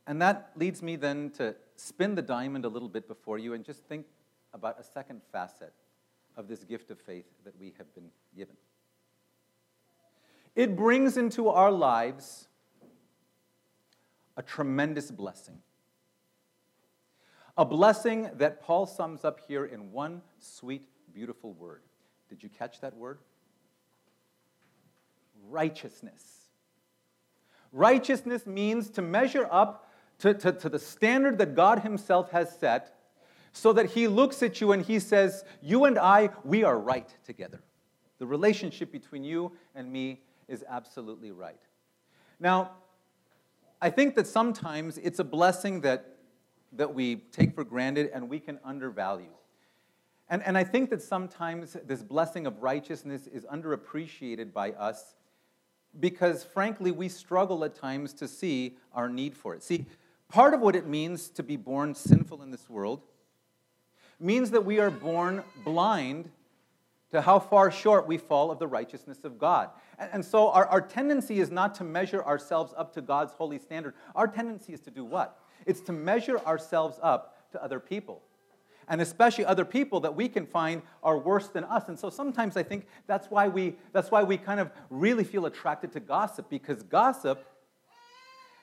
And 0.06 0.22
that 0.22 0.52
leads 0.56 0.84
me 0.84 0.96
then 0.96 1.32
to 1.38 1.56
spin 1.76 2.16
the 2.16 2.22
diamond 2.22 2.66
a 2.66 2.70
little 2.70 2.90
bit 2.90 3.08
before 3.08 3.38
you 3.38 3.54
and 3.54 3.64
just 3.64 3.84
think 3.86 4.06
about 4.54 4.80
a 4.80 4.84
second 4.84 5.22
facet 5.32 5.74
of 6.38 6.48
this 6.48 6.64
gift 6.64 6.92
of 6.92 7.00
faith 7.00 7.26
that 7.44 7.58
we 7.60 7.74
have 7.78 7.94
been 7.94 8.10
given. 8.36 8.56
It 10.56 10.76
brings 10.76 11.18
into 11.18 11.50
our 11.50 11.72
lives 11.72 12.48
a 14.38 14.42
tremendous 14.42 15.12
blessing. 15.12 15.60
A 17.58 17.66
blessing 17.66 18.30
that 18.36 18.62
Paul 18.62 18.86
sums 18.86 19.24
up 19.24 19.40
here 19.48 19.66
in 19.66 19.92
one 19.92 20.22
sweet, 20.40 20.88
beautiful 21.14 21.54
word. 21.54 21.82
Did 22.30 22.44
you 22.44 22.50
catch 22.50 22.82
that 22.82 22.96
word? 22.96 23.20
Righteousness. 25.50 26.50
Righteousness 27.72 28.46
means 28.46 28.90
to 28.92 29.02
measure 29.02 29.48
up 29.52 29.85
to, 30.20 30.34
to, 30.34 30.52
to 30.52 30.70
the 30.70 30.80
standard 30.80 31.38
that 31.40 31.56
God 31.56 31.80
Himself 31.80 32.32
has 32.32 32.58
set 32.58 32.96
so 33.52 33.74
that 33.74 33.88
He 33.88 34.08
looks 34.08 34.44
at 34.44 34.62
you 34.62 34.72
and 34.72 34.84
He 34.84 35.00
says, 35.00 35.44
You 35.62 35.86
and 35.86 35.98
I, 35.98 36.30
we 36.44 36.64
are 36.64 36.78
right 36.78 37.10
together. 37.26 37.62
The 38.20 38.26
relationship 38.26 38.92
between 38.92 39.24
you 39.24 39.52
and 39.74 39.92
me 39.92 40.22
is 40.48 40.64
absolutely 40.68 41.32
right. 41.32 41.60
Now, 42.40 42.72
I 43.82 43.90
think 43.90 44.16
that 44.16 44.28
sometimes 44.28 44.98
it's 44.98 45.20
a 45.20 45.24
blessing 45.24 45.82
that, 45.82 46.16
that 46.74 46.94
we 46.94 47.18
take 47.32 47.54
for 47.54 47.64
granted 47.64 48.10
and 48.14 48.30
we 48.30 48.40
can 48.40 48.60
undervalue. 48.64 49.34
And, 50.30 50.42
and 50.44 50.58
I 50.58 50.64
think 50.64 50.90
that 50.90 51.02
sometimes 51.02 51.78
this 51.86 52.02
blessing 52.02 52.48
of 52.48 52.64
righteousness 52.64 53.28
is 53.28 53.46
underappreciated 53.46 54.54
by 54.54 54.72
us 54.72 55.16
because, 56.00 56.44
frankly, 56.44 56.92
we 56.92 57.10
struggle 57.10 57.64
at 57.64 57.76
times 57.76 58.14
to 58.14 58.28
see 58.28 58.78
our 58.94 59.08
need 59.08 59.36
for 59.36 59.54
it. 59.54 59.64
See, 59.64 59.86
part 60.30 60.54
of 60.54 60.62
what 60.62 60.76
it 60.76 60.88
means 60.88 61.30
to 61.30 61.44
be 61.44 61.56
born 61.58 61.96
sinful 61.96 62.42
in 62.42 62.52
this 62.52 62.70
world 62.70 63.02
means 64.20 64.52
that 64.52 64.66
we 64.66 64.80
are 64.80 64.92
born 64.92 65.44
blind 65.64 66.30
to 67.12 67.22
how 67.22 67.40
far 67.40 67.72
short 67.72 68.08
we 68.08 68.18
fall 68.18 68.52
of 68.52 68.60
the 68.60 68.68
righteousness 68.68 69.24
of 69.24 69.38
God. 69.38 69.70
And, 69.98 70.24
so 70.24 70.50
our, 70.50 70.66
our 70.68 70.82
tendency 70.82 71.40
is 71.40 71.50
not 71.50 71.76
to 71.76 71.84
measure 71.84 72.24
ourselves 72.24 72.74
up 72.78 72.94
to 72.94 73.02
God's 73.02 73.34
holy 73.34 73.60
standard. 73.60 73.94
Our 74.16 74.28
tendency 74.28 74.74
is 74.74 74.82
to 74.82 74.92
do 74.92 75.06
what? 75.06 75.40
It's 75.66 75.82
to 75.82 75.94
measure 75.94 76.40
ourselves 76.40 77.00
up 77.02 77.52
to 77.52 77.64
other 77.64 77.80
people. 77.80 78.22
And 78.88 79.02
especially 79.02 79.46
other 79.46 79.66
people 79.66 80.00
that 80.02 80.16
we 80.16 80.28
can 80.28 80.46
find 80.46 80.82
are 81.02 81.18
worse 81.18 81.48
than 81.48 81.64
us. 81.64 81.88
And 81.88 81.98
so 81.98 82.10
sometimes 82.10 82.58
I 82.58 82.64
think 82.64 82.86
that's 83.08 83.28
why 83.28 83.48
we, 83.48 83.76
that's 83.94 84.12
why 84.12 84.24
we 84.24 84.38
kind 84.38 84.60
of 84.60 84.70
really 84.90 85.24
feel 85.24 85.46
attracted 85.46 85.92
to 85.94 86.00
gossip, 86.00 86.50
because 86.50 86.84
gossip 86.84 87.46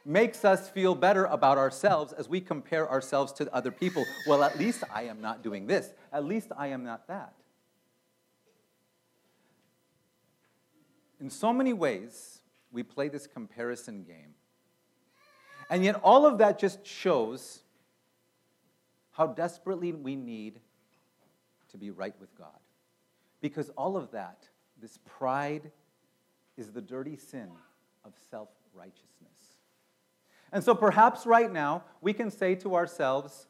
makes 0.05 0.45
us 0.45 0.69
feel 0.69 0.95
better 0.95 1.25
about 1.27 1.59
ourselves 1.59 2.13
as 2.13 2.29
we 2.29 2.41
compare 2.41 2.91
ourselves 2.91 3.33
to 3.35 3.53
other 3.55 3.71
people. 3.71 4.05
Well, 4.27 4.43
at 4.43 4.59
least 4.59 4.85
I 4.93 5.05
am 5.05 5.21
not 5.21 5.43
doing 5.43 5.67
this. 5.67 5.93
At 6.13 6.25
least 6.25 6.49
I 6.57 6.69
am 6.69 6.85
not 6.85 7.07
that. 7.09 7.35
In 11.21 11.31
so 11.31 11.53
many 11.53 11.73
ways, 11.73 12.41
we 12.73 12.83
play 12.83 13.09
this 13.09 13.27
comparison 13.27 14.03
game. 14.03 14.35
And 15.71 15.85
yet, 15.85 16.01
all 16.03 16.27
of 16.27 16.39
that 16.39 16.59
just 16.59 16.85
shows 16.85 17.61
how 19.13 19.29
desperately 19.29 19.93
we 19.93 20.17
need 20.17 20.59
to 21.71 21.79
be 21.79 21.91
right 21.91 22.15
with 22.21 22.37
God. 22.37 22.49
Because 23.41 23.71
all 23.71 23.97
of 23.97 24.11
that, 24.11 24.49
this 24.81 24.99
pride, 25.05 25.71
is 26.57 26.73
the 26.73 26.81
dirty 26.81 27.17
sin 27.17 27.49
of 28.05 28.13
self 28.31 28.49
righteousness. 28.75 29.32
And 30.53 30.63
so 30.63 30.75
perhaps 30.75 31.27
right 31.27 31.51
now 31.51 31.85
we 32.01 32.13
can 32.13 32.31
say 32.31 32.55
to 32.57 32.75
ourselves, 32.75 33.47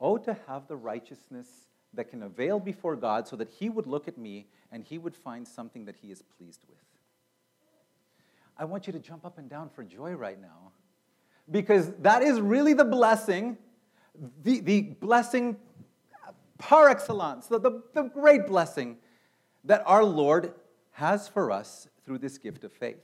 Oh, 0.00 0.18
to 0.18 0.36
have 0.48 0.66
the 0.66 0.76
righteousness 0.76 1.46
that 1.94 2.10
can 2.10 2.24
avail 2.24 2.58
before 2.58 2.96
God 2.96 3.28
so 3.28 3.36
that 3.36 3.48
He 3.48 3.68
would 3.68 3.86
look 3.86 4.08
at 4.08 4.18
me 4.18 4.46
and 4.72 4.82
He 4.82 4.98
would 4.98 5.14
find 5.14 5.46
something 5.46 5.84
that 5.84 5.96
He 6.02 6.10
is 6.10 6.22
pleased 6.22 6.64
with. 6.68 6.78
I 8.58 8.64
want 8.64 8.86
you 8.86 8.92
to 8.92 8.98
jump 8.98 9.24
up 9.24 9.38
and 9.38 9.48
down 9.48 9.68
for 9.68 9.84
joy 9.84 10.12
right 10.12 10.40
now 10.40 10.72
because 11.50 11.92
that 12.00 12.22
is 12.22 12.40
really 12.40 12.74
the 12.74 12.84
blessing, 12.84 13.58
the, 14.42 14.60
the 14.60 14.80
blessing 15.00 15.56
par 16.58 16.88
excellence, 16.88 17.46
the, 17.46 17.58
the, 17.58 17.82
the 17.94 18.02
great 18.02 18.46
blessing 18.46 18.96
that 19.64 19.82
our 19.86 20.04
Lord 20.04 20.54
has 20.92 21.28
for 21.28 21.50
us 21.50 21.88
through 22.04 22.18
this 22.18 22.38
gift 22.38 22.64
of 22.64 22.72
faith. 22.72 23.00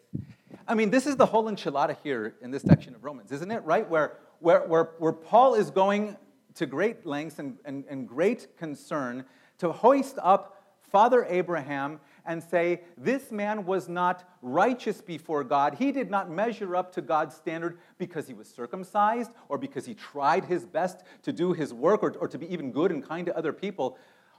I 0.69 0.75
mean, 0.75 0.91
this 0.91 1.07
is 1.07 1.17
the 1.17 1.25
whole 1.25 1.45
enchilada 1.45 1.97
here 2.03 2.35
in 2.43 2.51
this 2.51 2.63
section 2.63 2.95
of 2.95 3.03
Romans, 3.03 3.33
isn't 3.33 3.51
it? 3.51 3.65
Right? 3.65 3.89
Where, 3.89 4.19
where, 4.41 4.61
where, 4.69 4.91
where 4.99 5.15
Paul 5.15 5.55
is 5.55 5.71
going 5.71 6.17
to 6.57 6.67
great 6.67 7.07
lengths 7.07 7.39
and, 7.39 7.57
and, 7.65 7.85
and 7.89 8.07
great 8.07 8.55
concern 8.59 9.25
to 9.59 9.73
hoist 9.73 10.19
up 10.23 10.57
Father 10.83 11.25
Abraham 11.29 12.01
and 12.27 12.43
say, 12.43 12.83
This 12.99 13.33
man 13.33 13.65
was 13.65 13.89
not 13.89 14.29
righteous 14.43 15.01
before 15.01 15.43
God. 15.43 15.77
He 15.79 15.91
did 15.91 16.11
not 16.11 16.31
measure 16.31 16.77
up 16.77 16.93
to 16.93 17.01
God's 17.01 17.35
standard 17.35 17.79
because 17.97 18.27
he 18.27 18.35
was 18.35 18.47
circumcised 18.47 19.31
or 19.49 19.57
because 19.57 19.87
he 19.87 19.95
tried 19.95 20.45
his 20.45 20.67
best 20.67 21.03
to 21.23 21.33
do 21.33 21.55
his 21.55 21.73
work 21.73 22.03
or, 22.03 22.11
or 22.19 22.29
to 22.29 22.39
be 22.39 22.53
even 22.53 22.73
good 22.73 22.91
and 22.91 23.07
kind 23.07 23.25
to 23.25 23.37
other 23.37 23.55
people. 23.55 23.97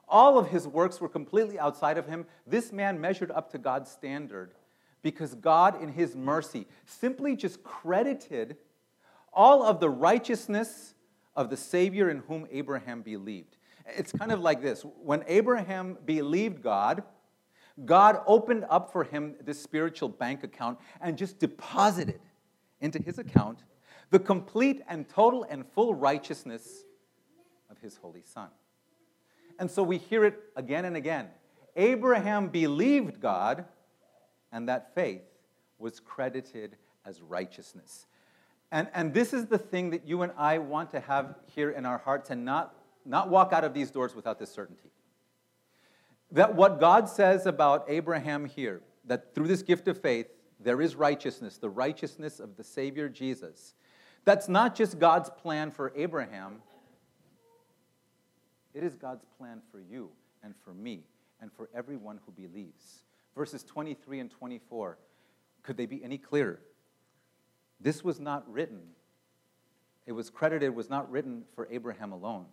All 0.08 0.38
of 0.38 0.50
his 0.50 0.68
works 0.68 1.02
were 1.02 1.10
completely 1.10 1.58
outside 1.58 1.98
of 1.98 2.08
him. 2.08 2.26
This 2.46 2.72
man 2.72 3.02
measured 3.02 3.32
up 3.32 3.52
to 3.52 3.58
God's 3.58 3.90
standard 3.90 4.54
because 5.02 5.36
God, 5.36 5.82
in 5.82 5.90
His 5.90 6.16
mercy, 6.16 6.68
simply 6.86 7.36
just 7.36 7.64
credited 7.64 8.58
all 9.34 9.64
of 9.64 9.80
the 9.80 9.90
righteousness 9.90 10.94
of 11.36 11.50
the 11.50 11.58
Savior 11.58 12.10
in 12.10 12.20
whom 12.20 12.48
Abraham 12.52 13.02
believed. 13.02 13.58
It's 13.86 14.12
kind 14.12 14.32
of 14.32 14.42
like 14.42 14.62
this 14.62 14.84
when 15.04 15.24
Abraham 15.28 15.98
believed 16.06 16.62
God, 16.62 17.04
God 17.86 18.22
opened 18.28 18.66
up 18.70 18.92
for 18.92 19.04
him 19.04 19.36
this 19.44 19.62
spiritual 19.62 20.10
bank 20.10 20.44
account 20.44 20.80
and 21.02 21.18
just 21.18 21.40
deposited 21.40 22.20
into 22.82 23.02
his 23.02 23.20
account 23.20 23.60
the 24.12 24.20
complete 24.20 24.82
and 24.88 25.08
total 25.08 25.44
and 25.44 25.66
full 25.66 25.94
righteousness 25.94 26.84
of 27.70 27.78
his 27.80 27.98
holy 27.98 28.24
son. 28.24 28.50
And 29.60 29.70
so 29.70 29.84
we 29.84 29.98
hear 29.98 30.26
it 30.26 30.40
again 30.56 30.86
and 30.86 30.96
again. 30.96 31.28
Abraham 31.76 32.48
believed 32.48 33.22
God 33.22 33.66
and 34.52 34.68
that 34.70 34.94
faith 34.96 35.22
was 35.78 36.00
credited 36.00 36.76
as 37.06 37.22
righteousness. 37.22 38.06
And, 38.72 38.88
and 38.94 39.14
this 39.14 39.34
is 39.34 39.48
the 39.48 39.58
thing 39.58 39.90
that 39.92 40.08
you 40.08 40.22
and 40.22 40.32
I 40.38 40.60
want 40.60 40.92
to 40.92 41.00
have 41.00 41.36
here 41.48 41.72
in 41.72 41.86
our 41.86 41.98
hearts 41.98 42.30
and 42.30 42.46
not, 42.46 42.76
not 43.06 43.30
walk 43.30 43.52
out 43.54 43.64
of 43.64 43.74
these 43.74 43.90
doors 43.90 44.16
without 44.16 44.38
this 44.38 44.52
certainty. 44.52 44.92
That 46.32 46.56
what 46.56 46.80
God 46.80 47.10
says 47.10 47.48
about 47.48 47.86
Abraham 47.88 48.46
here, 48.46 48.82
that 49.06 49.34
through 49.34 49.48
this 49.48 49.64
gift 49.64 49.88
of 49.88 50.00
faith, 50.00 50.28
there 50.60 50.82
is 50.82 50.96
righteousness, 50.96 51.58
the 51.58 51.70
righteousness 51.70 52.40
of 52.40 52.58
the 52.58 52.64
Savior 52.64 53.10
Jesus. 53.10 53.74
That's 54.26 54.48
not 54.48 54.76
just 54.76 55.00
God's 55.00 55.30
plan 55.30 55.72
for 55.72 55.92
Abraham, 55.96 56.62
it 58.76 58.84
is 58.84 58.96
God's 58.96 59.26
plan 59.38 59.62
for 59.72 59.80
you 59.80 60.12
and 60.44 60.54
for 60.64 60.74
me 60.74 61.04
and 61.42 61.52
for 61.52 61.70
everyone 61.74 62.20
who 62.26 62.32
believes 62.32 63.04
verses 63.36 63.64
23 63.64 64.20
and 64.20 64.32
24. 64.32 64.98
Could 65.64 65.78
they 65.78 65.86
be 65.86 66.04
any 66.04 66.18
clearer? 66.18 66.60
This 67.80 68.04
was 68.04 68.20
not 68.20 68.52
written, 68.52 68.82
it 70.06 70.12
was 70.12 70.30
credited, 70.30 70.76
was 70.76 70.90
not 70.90 71.10
written 71.10 71.44
for 71.56 71.68
Abraham 71.72 72.12
alone, 72.12 72.46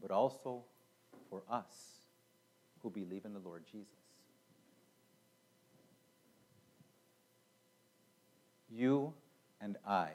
but 0.00 0.10
also 0.10 0.62
for 1.28 1.42
us 1.50 2.00
who 2.82 2.90
believe 2.90 3.24
in 3.24 3.32
the 3.32 3.40
Lord 3.40 3.64
Jesus. 3.70 3.88
You 8.70 9.14
and 9.60 9.76
I, 9.86 10.10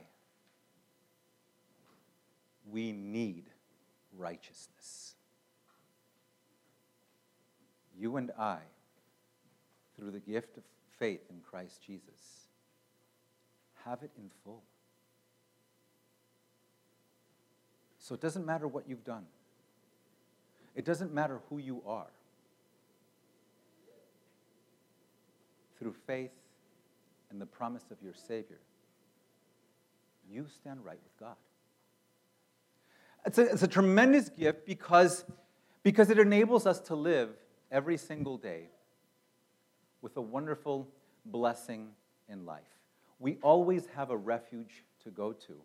we 2.72 2.92
need 2.94 3.50
righteousness. 4.18 5.16
You 7.98 8.16
and 8.18 8.32
I, 8.40 8.60
through 9.96 10.12
the 10.12 10.20
gift 10.20 10.58
of 10.58 10.64
faith 11.00 11.22
in 11.30 11.40
Christ 11.42 11.82
Jesus, 11.86 12.48
have 13.86 14.04
it 14.04 14.12
in 14.18 14.30
full. 14.44 14.64
So 18.00 18.14
it 18.14 18.22
doesn't 18.22 18.46
matter 18.46 18.68
what 18.68 18.88
you've 18.88 19.04
done. 19.04 19.26
It 20.76 20.86
doesn't 20.86 21.14
matter 21.14 21.40
who 21.50 21.58
you 21.58 21.82
are. 21.88 22.12
Through 25.80 25.96
faith 26.06 26.32
and 27.32 27.42
the 27.42 27.46
promise 27.46 27.86
of 27.92 27.98
your 28.02 28.14
Savior, 28.14 28.60
you 30.30 30.48
stand 30.48 30.84
right 30.84 31.00
with 31.04 31.18
God. 31.20 31.36
It's 33.26 33.38
a, 33.38 33.52
it's 33.52 33.64
a 33.64 33.68
tremendous 33.68 34.30
gift 34.30 34.66
because, 34.66 35.26
because 35.84 36.10
it 36.10 36.20
enables 36.20 36.66
us 36.66 36.80
to 36.82 36.96
live 36.96 37.30
every 37.72 37.98
single 37.98 38.38
day 38.38 38.70
with 40.06 40.18
a 40.18 40.22
wonderful 40.22 40.88
blessing 41.26 41.88
in 42.30 42.46
life. 42.46 42.62
We 43.18 43.40
always 43.42 43.88
have 43.96 44.12
a 44.12 44.16
refuge 44.16 44.84
to 45.04 45.10
go 45.10 45.34
to 45.34 45.56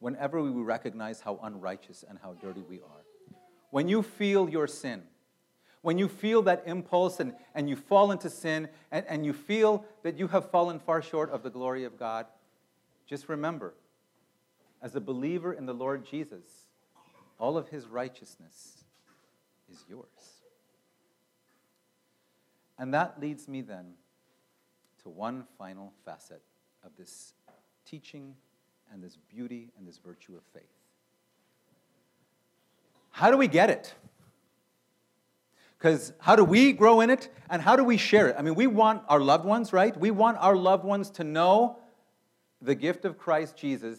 whenever 0.00 0.42
we 0.42 0.50
recognize 0.50 1.20
how 1.20 1.38
unrighteous 1.40 2.04
and 2.08 2.18
how 2.20 2.32
dirty 2.32 2.64
we 2.68 2.78
are. 2.78 3.36
When 3.70 3.86
you 3.86 4.02
feel 4.02 4.50
your 4.50 4.66
sin, 4.66 5.04
when 5.80 5.96
you 5.96 6.08
feel 6.08 6.42
that 6.42 6.64
impulse 6.66 7.20
and, 7.20 7.34
and 7.54 7.70
you 7.70 7.76
fall 7.76 8.10
into 8.10 8.28
sin 8.30 8.66
and, 8.90 9.06
and 9.08 9.24
you 9.24 9.32
feel 9.32 9.84
that 10.02 10.18
you 10.18 10.26
have 10.26 10.50
fallen 10.50 10.80
far 10.80 11.00
short 11.00 11.30
of 11.30 11.44
the 11.44 11.50
glory 11.50 11.84
of 11.84 11.96
God, 11.96 12.26
just 13.06 13.28
remember, 13.28 13.74
as 14.82 14.96
a 14.96 15.00
believer 15.00 15.52
in 15.52 15.66
the 15.66 15.72
Lord 15.72 16.04
Jesus, 16.04 16.46
all 17.38 17.56
of 17.56 17.68
his 17.68 17.86
righteousness 17.86 18.82
is 19.70 19.84
yours. 19.88 20.41
And 22.78 22.92
that 22.94 23.20
leads 23.20 23.48
me 23.48 23.60
then 23.60 23.94
to 25.02 25.08
one 25.08 25.44
final 25.58 25.92
facet 26.04 26.42
of 26.84 26.92
this 26.96 27.34
teaching 27.84 28.34
and 28.92 29.02
this 29.02 29.16
beauty 29.16 29.70
and 29.78 29.86
this 29.86 29.98
virtue 29.98 30.36
of 30.36 30.42
faith. 30.52 30.62
How 33.10 33.30
do 33.30 33.36
we 33.36 33.48
get 33.48 33.70
it? 33.70 33.94
Because 35.78 36.12
how 36.18 36.36
do 36.36 36.44
we 36.44 36.72
grow 36.72 37.00
in 37.00 37.10
it 37.10 37.28
and 37.50 37.60
how 37.60 37.74
do 37.74 37.82
we 37.82 37.96
share 37.96 38.28
it? 38.28 38.36
I 38.38 38.42
mean, 38.42 38.54
we 38.54 38.68
want 38.68 39.02
our 39.08 39.20
loved 39.20 39.44
ones, 39.44 39.72
right? 39.72 39.96
We 39.96 40.10
want 40.12 40.38
our 40.38 40.56
loved 40.56 40.84
ones 40.84 41.10
to 41.10 41.24
know 41.24 41.78
the 42.60 42.74
gift 42.74 43.04
of 43.04 43.18
Christ 43.18 43.56
Jesus 43.56 43.98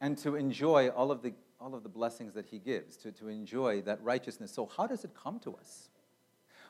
and 0.00 0.16
to 0.18 0.36
enjoy 0.36 0.90
all 0.90 1.10
of 1.10 1.22
the, 1.22 1.32
all 1.60 1.74
of 1.74 1.82
the 1.82 1.88
blessings 1.88 2.34
that 2.34 2.46
he 2.46 2.58
gives, 2.58 2.96
to, 2.98 3.12
to 3.12 3.28
enjoy 3.28 3.80
that 3.82 4.02
righteousness. 4.02 4.52
So, 4.52 4.70
how 4.76 4.86
does 4.86 5.04
it 5.04 5.10
come 5.14 5.38
to 5.40 5.54
us? 5.54 5.88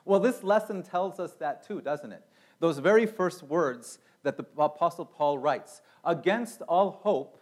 Well, 0.09 0.21
this 0.21 0.43
lesson 0.43 0.83
tells 0.83 1.21
us 1.21 1.35
that 1.35 1.67
too, 1.67 1.83
doesn't 1.83 2.13
it? 2.13 2.25
Those 2.61 2.79
very 2.79 3.05
first 3.05 3.43
words 3.43 3.99
that 4.23 4.39
the 4.39 4.47
Apostle 4.57 5.05
Paul 5.05 5.37
writes 5.37 5.83
Against 6.03 6.63
all 6.63 6.93
hope, 7.03 7.39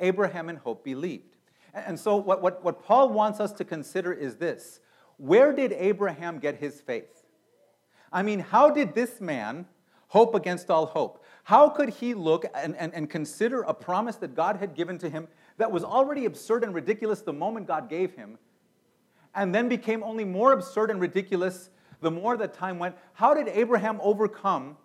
Abraham 0.00 0.48
and 0.48 0.58
hope 0.58 0.84
believed. 0.84 1.36
And 1.72 1.98
so, 1.98 2.16
what, 2.16 2.42
what, 2.42 2.64
what 2.64 2.82
Paul 2.82 3.10
wants 3.10 3.38
us 3.38 3.52
to 3.52 3.64
consider 3.64 4.12
is 4.12 4.36
this 4.36 4.80
where 5.16 5.52
did 5.52 5.72
Abraham 5.72 6.40
get 6.40 6.56
his 6.56 6.80
faith? 6.80 7.22
I 8.12 8.22
mean, 8.22 8.40
how 8.40 8.70
did 8.70 8.96
this 8.96 9.20
man 9.20 9.66
hope 10.08 10.34
against 10.34 10.70
all 10.70 10.86
hope? 10.86 11.24
How 11.44 11.68
could 11.68 11.90
he 11.90 12.14
look 12.14 12.46
and, 12.52 12.74
and, 12.76 12.92
and 12.92 13.08
consider 13.08 13.62
a 13.62 13.74
promise 13.74 14.16
that 14.16 14.34
God 14.34 14.56
had 14.56 14.74
given 14.74 14.98
to 14.98 15.08
him 15.08 15.28
that 15.56 15.70
was 15.70 15.84
already 15.84 16.24
absurd 16.24 16.64
and 16.64 16.74
ridiculous 16.74 17.20
the 17.20 17.32
moment 17.32 17.68
God 17.68 17.88
gave 17.88 18.14
him, 18.14 18.38
and 19.38 19.54
then 19.54 19.68
became 19.68 20.02
only 20.02 20.24
more 20.24 20.50
absurd 20.52 20.90
and 20.90 21.00
ridiculous 21.00 21.70
the 22.00 22.10
more 22.10 22.36
that 22.36 22.54
time 22.54 22.78
went? 22.80 22.96
How 23.12 23.34
did 23.34 23.46
Abraham 23.48 24.00
overcome 24.02 24.76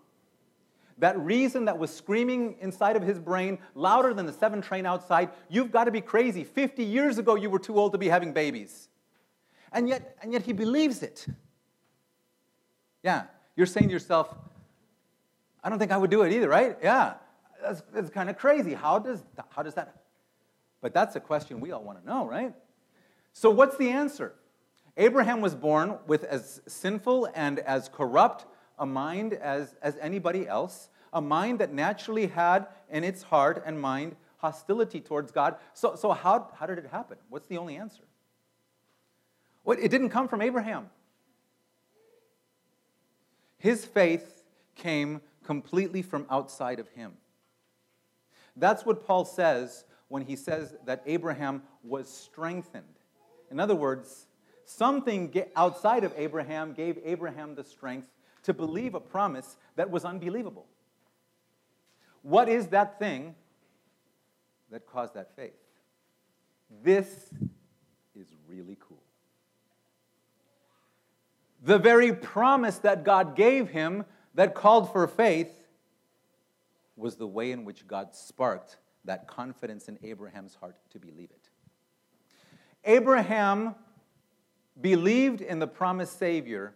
that 0.99 1.19
reason 1.19 1.65
that 1.65 1.77
was 1.77 1.91
screaming 1.91 2.55
inside 2.61 2.95
of 2.95 3.01
his 3.01 3.17
brain 3.17 3.57
louder 3.73 4.13
than 4.13 4.27
the 4.27 4.31
seven 4.31 4.61
train 4.61 4.85
outside? 4.85 5.31
You've 5.49 5.71
got 5.71 5.85
to 5.85 5.91
be 5.91 6.01
crazy. 6.01 6.43
50 6.43 6.83
years 6.83 7.17
ago, 7.17 7.33
you 7.33 7.49
were 7.49 7.57
too 7.57 7.77
old 7.77 7.93
to 7.93 7.97
be 7.97 8.07
having 8.07 8.31
babies. 8.31 8.89
And 9.71 9.89
yet, 9.89 10.15
and 10.21 10.31
yet 10.31 10.43
he 10.43 10.53
believes 10.53 11.01
it. 11.01 11.25
Yeah, 13.01 13.23
you're 13.55 13.65
saying 13.65 13.87
to 13.87 13.91
yourself, 13.91 14.35
I 15.63 15.69
don't 15.69 15.79
think 15.79 15.91
I 15.91 15.97
would 15.97 16.11
do 16.11 16.21
it 16.21 16.31
either, 16.31 16.47
right? 16.47 16.77
Yeah, 16.81 17.15
that's, 17.59 17.81
that's 17.91 18.11
kind 18.11 18.29
of 18.29 18.37
crazy. 18.37 18.75
How 18.75 18.99
does, 18.99 19.23
how 19.49 19.63
does 19.63 19.73
that? 19.73 20.03
But 20.79 20.93
that's 20.93 21.15
a 21.15 21.19
question 21.19 21.59
we 21.59 21.71
all 21.71 21.83
want 21.83 21.99
to 21.99 22.05
know, 22.05 22.27
right? 22.27 22.53
So, 23.31 23.49
what's 23.49 23.77
the 23.77 23.89
answer? 23.89 24.35
Abraham 24.97 25.41
was 25.41 25.55
born 25.55 25.97
with 26.07 26.23
as 26.23 26.61
sinful 26.67 27.29
and 27.33 27.59
as 27.59 27.89
corrupt 27.89 28.45
a 28.77 28.85
mind 28.85 29.33
as, 29.33 29.75
as 29.81 29.97
anybody 30.01 30.47
else, 30.47 30.89
a 31.11 31.21
mind 31.21 31.59
that 31.59 31.73
naturally 31.73 32.27
had 32.27 32.67
in 32.89 33.03
its 33.03 33.23
heart 33.23 33.63
and 33.65 33.79
mind 33.79 34.15
hostility 34.37 34.99
towards 34.99 35.31
God. 35.31 35.55
So, 35.73 35.95
so 35.95 36.11
how, 36.11 36.51
how 36.57 36.65
did 36.65 36.77
it 36.77 36.87
happen? 36.91 37.17
What's 37.29 37.47
the 37.47 37.57
only 37.57 37.77
answer? 37.77 38.03
Well, 39.63 39.77
it 39.81 39.89
didn't 39.89 40.09
come 40.09 40.27
from 40.27 40.41
Abraham. 40.41 40.89
His 43.57 43.85
faith 43.85 44.43
came 44.75 45.21
completely 45.43 46.01
from 46.01 46.25
outside 46.29 46.79
of 46.79 46.89
him. 46.89 47.13
That's 48.55 48.85
what 48.85 49.05
Paul 49.07 49.25
says 49.25 49.85
when 50.09 50.23
he 50.23 50.35
says 50.35 50.75
that 50.85 51.01
Abraham 51.05 51.63
was 51.83 52.09
strengthened. 52.09 52.83
In 53.49 53.59
other 53.59 53.75
words, 53.75 54.27
something 54.65 55.33
outside 55.55 56.03
of 56.03 56.13
Abraham 56.17 56.73
gave 56.73 56.97
Abraham 57.03 57.55
the 57.55 57.63
strength 57.63 58.07
to 58.43 58.53
believe 58.53 58.93
a 58.93 58.99
promise 58.99 59.57
that 59.75 59.89
was 59.89 60.05
unbelievable. 60.05 60.65
What 62.21 62.49
is 62.49 62.67
that 62.67 62.99
thing 62.99 63.35
that 64.71 64.85
caused 64.85 65.13
that 65.15 65.35
faith? 65.35 65.53
This 66.83 67.07
is 68.15 68.27
really 68.47 68.77
cool. 68.79 69.03
The 71.63 71.77
very 71.77 72.13
promise 72.13 72.79
that 72.79 73.03
God 73.03 73.35
gave 73.35 73.69
him 73.69 74.05
that 74.35 74.55
called 74.55 74.91
for 74.91 75.07
faith 75.07 75.51
was 76.95 77.15
the 77.15 77.27
way 77.27 77.51
in 77.51 77.65
which 77.65 77.87
God 77.87 78.15
sparked 78.15 78.77
that 79.05 79.27
confidence 79.27 79.87
in 79.87 79.97
Abraham's 80.03 80.55
heart 80.55 80.75
to 80.91 80.99
believe 80.99 81.29
it. 81.31 81.49
Abraham 82.85 83.75
believed 84.79 85.41
in 85.41 85.59
the 85.59 85.67
promised 85.67 86.17
Savior 86.17 86.73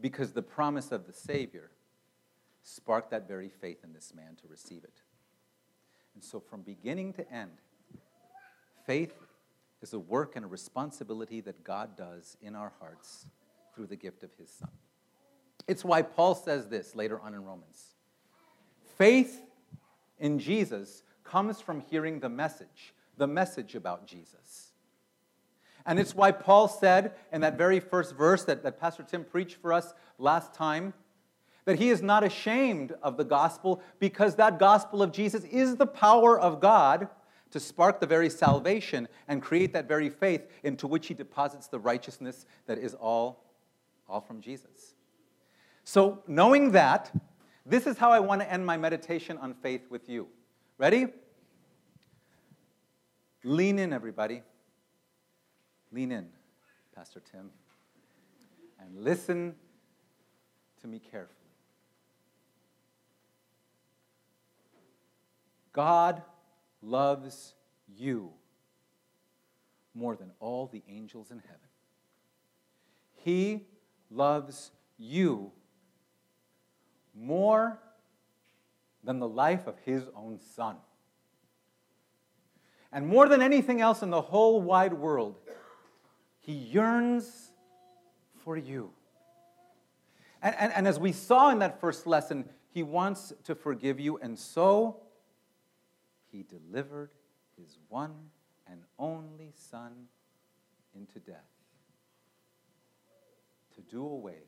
because 0.00 0.32
the 0.32 0.42
promise 0.42 0.92
of 0.92 1.06
the 1.06 1.12
Savior 1.12 1.70
sparked 2.62 3.10
that 3.10 3.28
very 3.28 3.48
faith 3.48 3.78
in 3.84 3.92
this 3.92 4.12
man 4.14 4.36
to 4.42 4.48
receive 4.48 4.84
it. 4.84 5.02
And 6.14 6.22
so, 6.22 6.40
from 6.40 6.62
beginning 6.62 7.12
to 7.14 7.32
end, 7.32 7.50
faith 8.86 9.14
is 9.82 9.92
a 9.92 9.98
work 9.98 10.36
and 10.36 10.44
a 10.44 10.48
responsibility 10.48 11.40
that 11.42 11.62
God 11.64 11.96
does 11.96 12.36
in 12.40 12.54
our 12.54 12.72
hearts 12.80 13.26
through 13.74 13.86
the 13.86 13.96
gift 13.96 14.22
of 14.22 14.30
His 14.38 14.50
Son. 14.50 14.70
It's 15.66 15.84
why 15.84 16.02
Paul 16.02 16.34
says 16.34 16.68
this 16.68 16.94
later 16.94 17.20
on 17.20 17.34
in 17.34 17.44
Romans 17.44 17.94
faith 18.96 19.40
in 20.18 20.38
Jesus 20.38 21.02
comes 21.24 21.60
from 21.60 21.80
hearing 21.80 22.20
the 22.20 22.28
message, 22.28 22.94
the 23.16 23.26
message 23.26 23.74
about 23.74 24.06
Jesus. 24.06 24.73
And 25.86 25.98
it's 25.98 26.14
why 26.14 26.32
Paul 26.32 26.68
said 26.68 27.12
in 27.32 27.42
that 27.42 27.58
very 27.58 27.80
first 27.80 28.16
verse 28.16 28.44
that, 28.44 28.62
that 28.62 28.80
Pastor 28.80 29.02
Tim 29.02 29.24
preached 29.24 29.56
for 29.56 29.72
us 29.72 29.92
last 30.18 30.54
time 30.54 30.94
that 31.64 31.78
he 31.78 31.90
is 31.90 32.02
not 32.02 32.24
ashamed 32.24 32.92
of 33.02 33.16
the 33.16 33.24
gospel 33.24 33.82
because 33.98 34.34
that 34.36 34.58
gospel 34.58 35.02
of 35.02 35.12
Jesus 35.12 35.44
is 35.44 35.76
the 35.76 35.86
power 35.86 36.38
of 36.38 36.60
God 36.60 37.08
to 37.50 37.60
spark 37.60 38.00
the 38.00 38.06
very 38.06 38.28
salvation 38.28 39.08
and 39.28 39.40
create 39.40 39.72
that 39.72 39.88
very 39.88 40.10
faith 40.10 40.46
into 40.62 40.86
which 40.86 41.06
he 41.06 41.14
deposits 41.14 41.68
the 41.68 41.78
righteousness 41.78 42.46
that 42.66 42.78
is 42.78 42.94
all, 42.94 43.44
all 44.08 44.20
from 44.20 44.40
Jesus. 44.40 44.94
So, 45.84 46.22
knowing 46.26 46.72
that, 46.72 47.12
this 47.66 47.86
is 47.86 47.96
how 47.96 48.10
I 48.10 48.18
want 48.20 48.40
to 48.40 48.50
end 48.50 48.64
my 48.66 48.76
meditation 48.76 49.38
on 49.38 49.54
faith 49.54 49.82
with 49.88 50.08
you. 50.08 50.28
Ready? 50.78 51.06
Lean 53.44 53.78
in, 53.78 53.92
everybody. 53.92 54.42
Lean 55.94 56.10
in, 56.10 56.26
Pastor 56.92 57.22
Tim, 57.30 57.50
and 58.80 59.04
listen 59.04 59.54
to 60.80 60.88
me 60.88 60.98
carefully. 60.98 61.30
God 65.72 66.20
loves 66.82 67.54
you 67.86 68.32
more 69.94 70.16
than 70.16 70.32
all 70.40 70.66
the 70.66 70.82
angels 70.88 71.30
in 71.30 71.38
heaven. 71.38 71.60
He 73.14 73.60
loves 74.10 74.72
you 74.98 75.52
more 77.14 77.78
than 79.04 79.20
the 79.20 79.28
life 79.28 79.68
of 79.68 79.78
his 79.84 80.08
own 80.16 80.40
son. 80.56 80.74
And 82.90 83.06
more 83.06 83.28
than 83.28 83.40
anything 83.40 83.80
else 83.80 84.02
in 84.02 84.10
the 84.10 84.22
whole 84.22 84.60
wide 84.60 84.92
world, 84.92 85.36
he 86.44 86.52
yearns 86.52 87.52
for 88.44 88.56
you. 88.56 88.90
And, 90.42 90.54
and, 90.58 90.72
and, 90.74 90.86
as 90.86 91.00
we 91.00 91.10
saw 91.10 91.48
in 91.48 91.60
that 91.60 91.80
first 91.80 92.06
lesson, 92.06 92.46
he 92.68 92.82
wants 92.82 93.32
to 93.44 93.54
forgive 93.54 93.98
you, 93.98 94.18
and 94.18 94.38
so 94.38 94.98
he 96.30 96.42
delivered 96.42 97.08
his 97.56 97.78
one 97.88 98.14
and 98.66 98.82
only 98.98 99.52
Son 99.70 99.92
into 100.94 101.18
death 101.18 101.48
to 103.74 103.80
do 103.80 104.04
away 104.04 104.42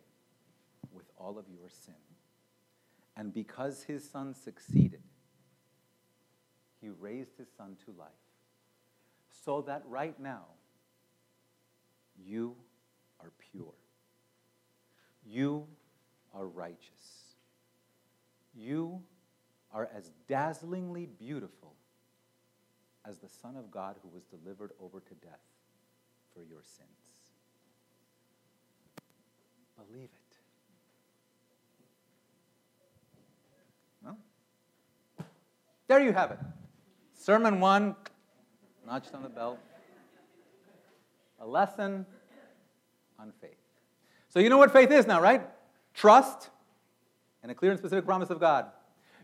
with 0.92 1.06
all 1.16 1.38
of 1.38 1.46
your 1.48 1.70
sin. 1.70 1.94
And 3.16 3.32
because 3.32 3.84
his 3.84 4.06
Son 4.06 4.34
succeeded, 4.34 5.02
he 6.78 6.90
raised 6.90 7.38
his 7.38 7.48
Son 7.56 7.76
to 7.86 7.92
life 7.98 8.10
so 9.44 9.62
that 9.62 9.82
right 9.88 10.18
now 10.20 10.44
you 12.24 12.54
are 13.20 13.32
pure. 13.52 13.74
You 15.24 15.66
are 16.34 16.46
righteous. 16.46 17.34
You 18.54 19.02
are 19.72 19.88
as 19.94 20.12
dazzlingly 20.28 21.06
beautiful 21.18 21.74
as 23.04 23.18
the 23.18 23.28
Son 23.28 23.56
of 23.56 23.70
God 23.70 23.96
who 24.02 24.08
was 24.08 24.24
delivered 24.24 24.72
over 24.80 25.00
to 25.00 25.14
death 25.14 25.40
for 26.34 26.42
your 26.42 26.62
sins. 26.62 26.88
Believe 29.76 30.04
it. 30.04 30.38
Well, 34.02 34.18
there 35.86 36.00
you 36.00 36.12
have 36.12 36.30
it. 36.30 36.38
Sermon 37.14 37.60
one, 37.60 37.94
notched 38.86 39.14
on 39.14 39.22
the 39.22 39.28
belt. 39.28 39.58
A 41.46 41.48
lesson 41.48 42.04
on 43.20 43.32
faith. 43.40 43.52
So 44.28 44.40
you 44.40 44.48
know 44.48 44.58
what 44.58 44.72
faith 44.72 44.90
is 44.90 45.06
now, 45.06 45.20
right? 45.20 45.42
Trust 45.94 46.50
and 47.42 47.52
a 47.52 47.54
clear 47.54 47.70
and 47.70 47.78
specific 47.78 48.04
promise 48.04 48.30
of 48.30 48.40
God. 48.40 48.66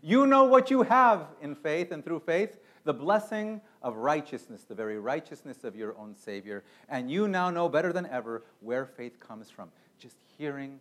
You 0.01 0.25
know 0.25 0.45
what 0.45 0.71
you 0.71 0.83
have 0.83 1.27
in 1.41 1.53
faith 1.53 1.91
and 1.91 2.03
through 2.03 2.21
faith 2.21 2.57
the 2.85 2.93
blessing 2.93 3.59
of 3.81 3.97
righteousness, 3.97 4.63
the 4.63 4.75
very 4.75 4.99
righteousness 4.99 5.65
of 5.65 5.75
your 5.75 5.97
own 5.97 6.15
Savior. 6.15 6.63
And 6.87 7.11
you 7.11 7.27
now 7.27 7.49
know 7.49 7.67
better 7.67 7.91
than 7.91 8.05
ever 8.05 8.43
where 8.61 8.85
faith 8.85 9.19
comes 9.19 9.49
from. 9.49 9.69
Just 9.99 10.15
hearing 10.37 10.79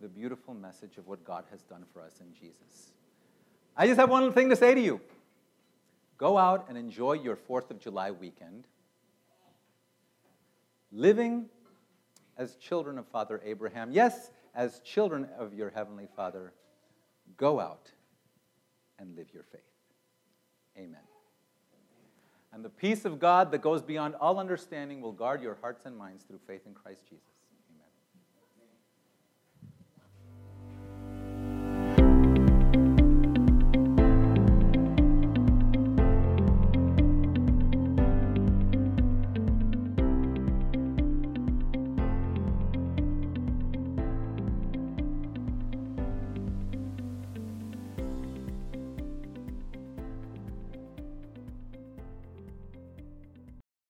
the 0.00 0.08
beautiful 0.08 0.54
message 0.54 0.96
of 0.96 1.06
what 1.06 1.22
God 1.22 1.44
has 1.50 1.60
done 1.64 1.84
for 1.92 2.00
us 2.00 2.20
in 2.20 2.32
Jesus. 2.32 2.92
I 3.76 3.86
just 3.86 4.00
have 4.00 4.08
one 4.08 4.32
thing 4.32 4.48
to 4.48 4.56
say 4.56 4.74
to 4.74 4.80
you 4.80 5.02
go 6.16 6.38
out 6.38 6.64
and 6.70 6.78
enjoy 6.78 7.12
your 7.12 7.36
4th 7.36 7.70
of 7.70 7.78
July 7.78 8.10
weekend, 8.10 8.66
living 10.92 11.46
as 12.36 12.56
children 12.56 12.98
of 12.98 13.06
Father 13.08 13.40
Abraham. 13.44 13.92
Yes, 13.92 14.30
as 14.54 14.80
children 14.80 15.28
of 15.38 15.54
your 15.54 15.70
Heavenly 15.70 16.08
Father, 16.16 16.52
go 17.36 17.60
out 17.60 17.90
and 18.98 19.14
live 19.16 19.28
your 19.32 19.44
faith. 19.44 19.60
Amen. 20.76 21.00
And 22.52 22.64
the 22.64 22.70
peace 22.70 23.04
of 23.04 23.18
God 23.18 23.52
that 23.52 23.62
goes 23.62 23.82
beyond 23.82 24.14
all 24.14 24.38
understanding 24.38 25.00
will 25.00 25.12
guard 25.12 25.42
your 25.42 25.58
hearts 25.60 25.84
and 25.84 25.96
minds 25.96 26.24
through 26.24 26.40
faith 26.46 26.62
in 26.66 26.74
Christ 26.74 27.02
Jesus. 27.08 27.37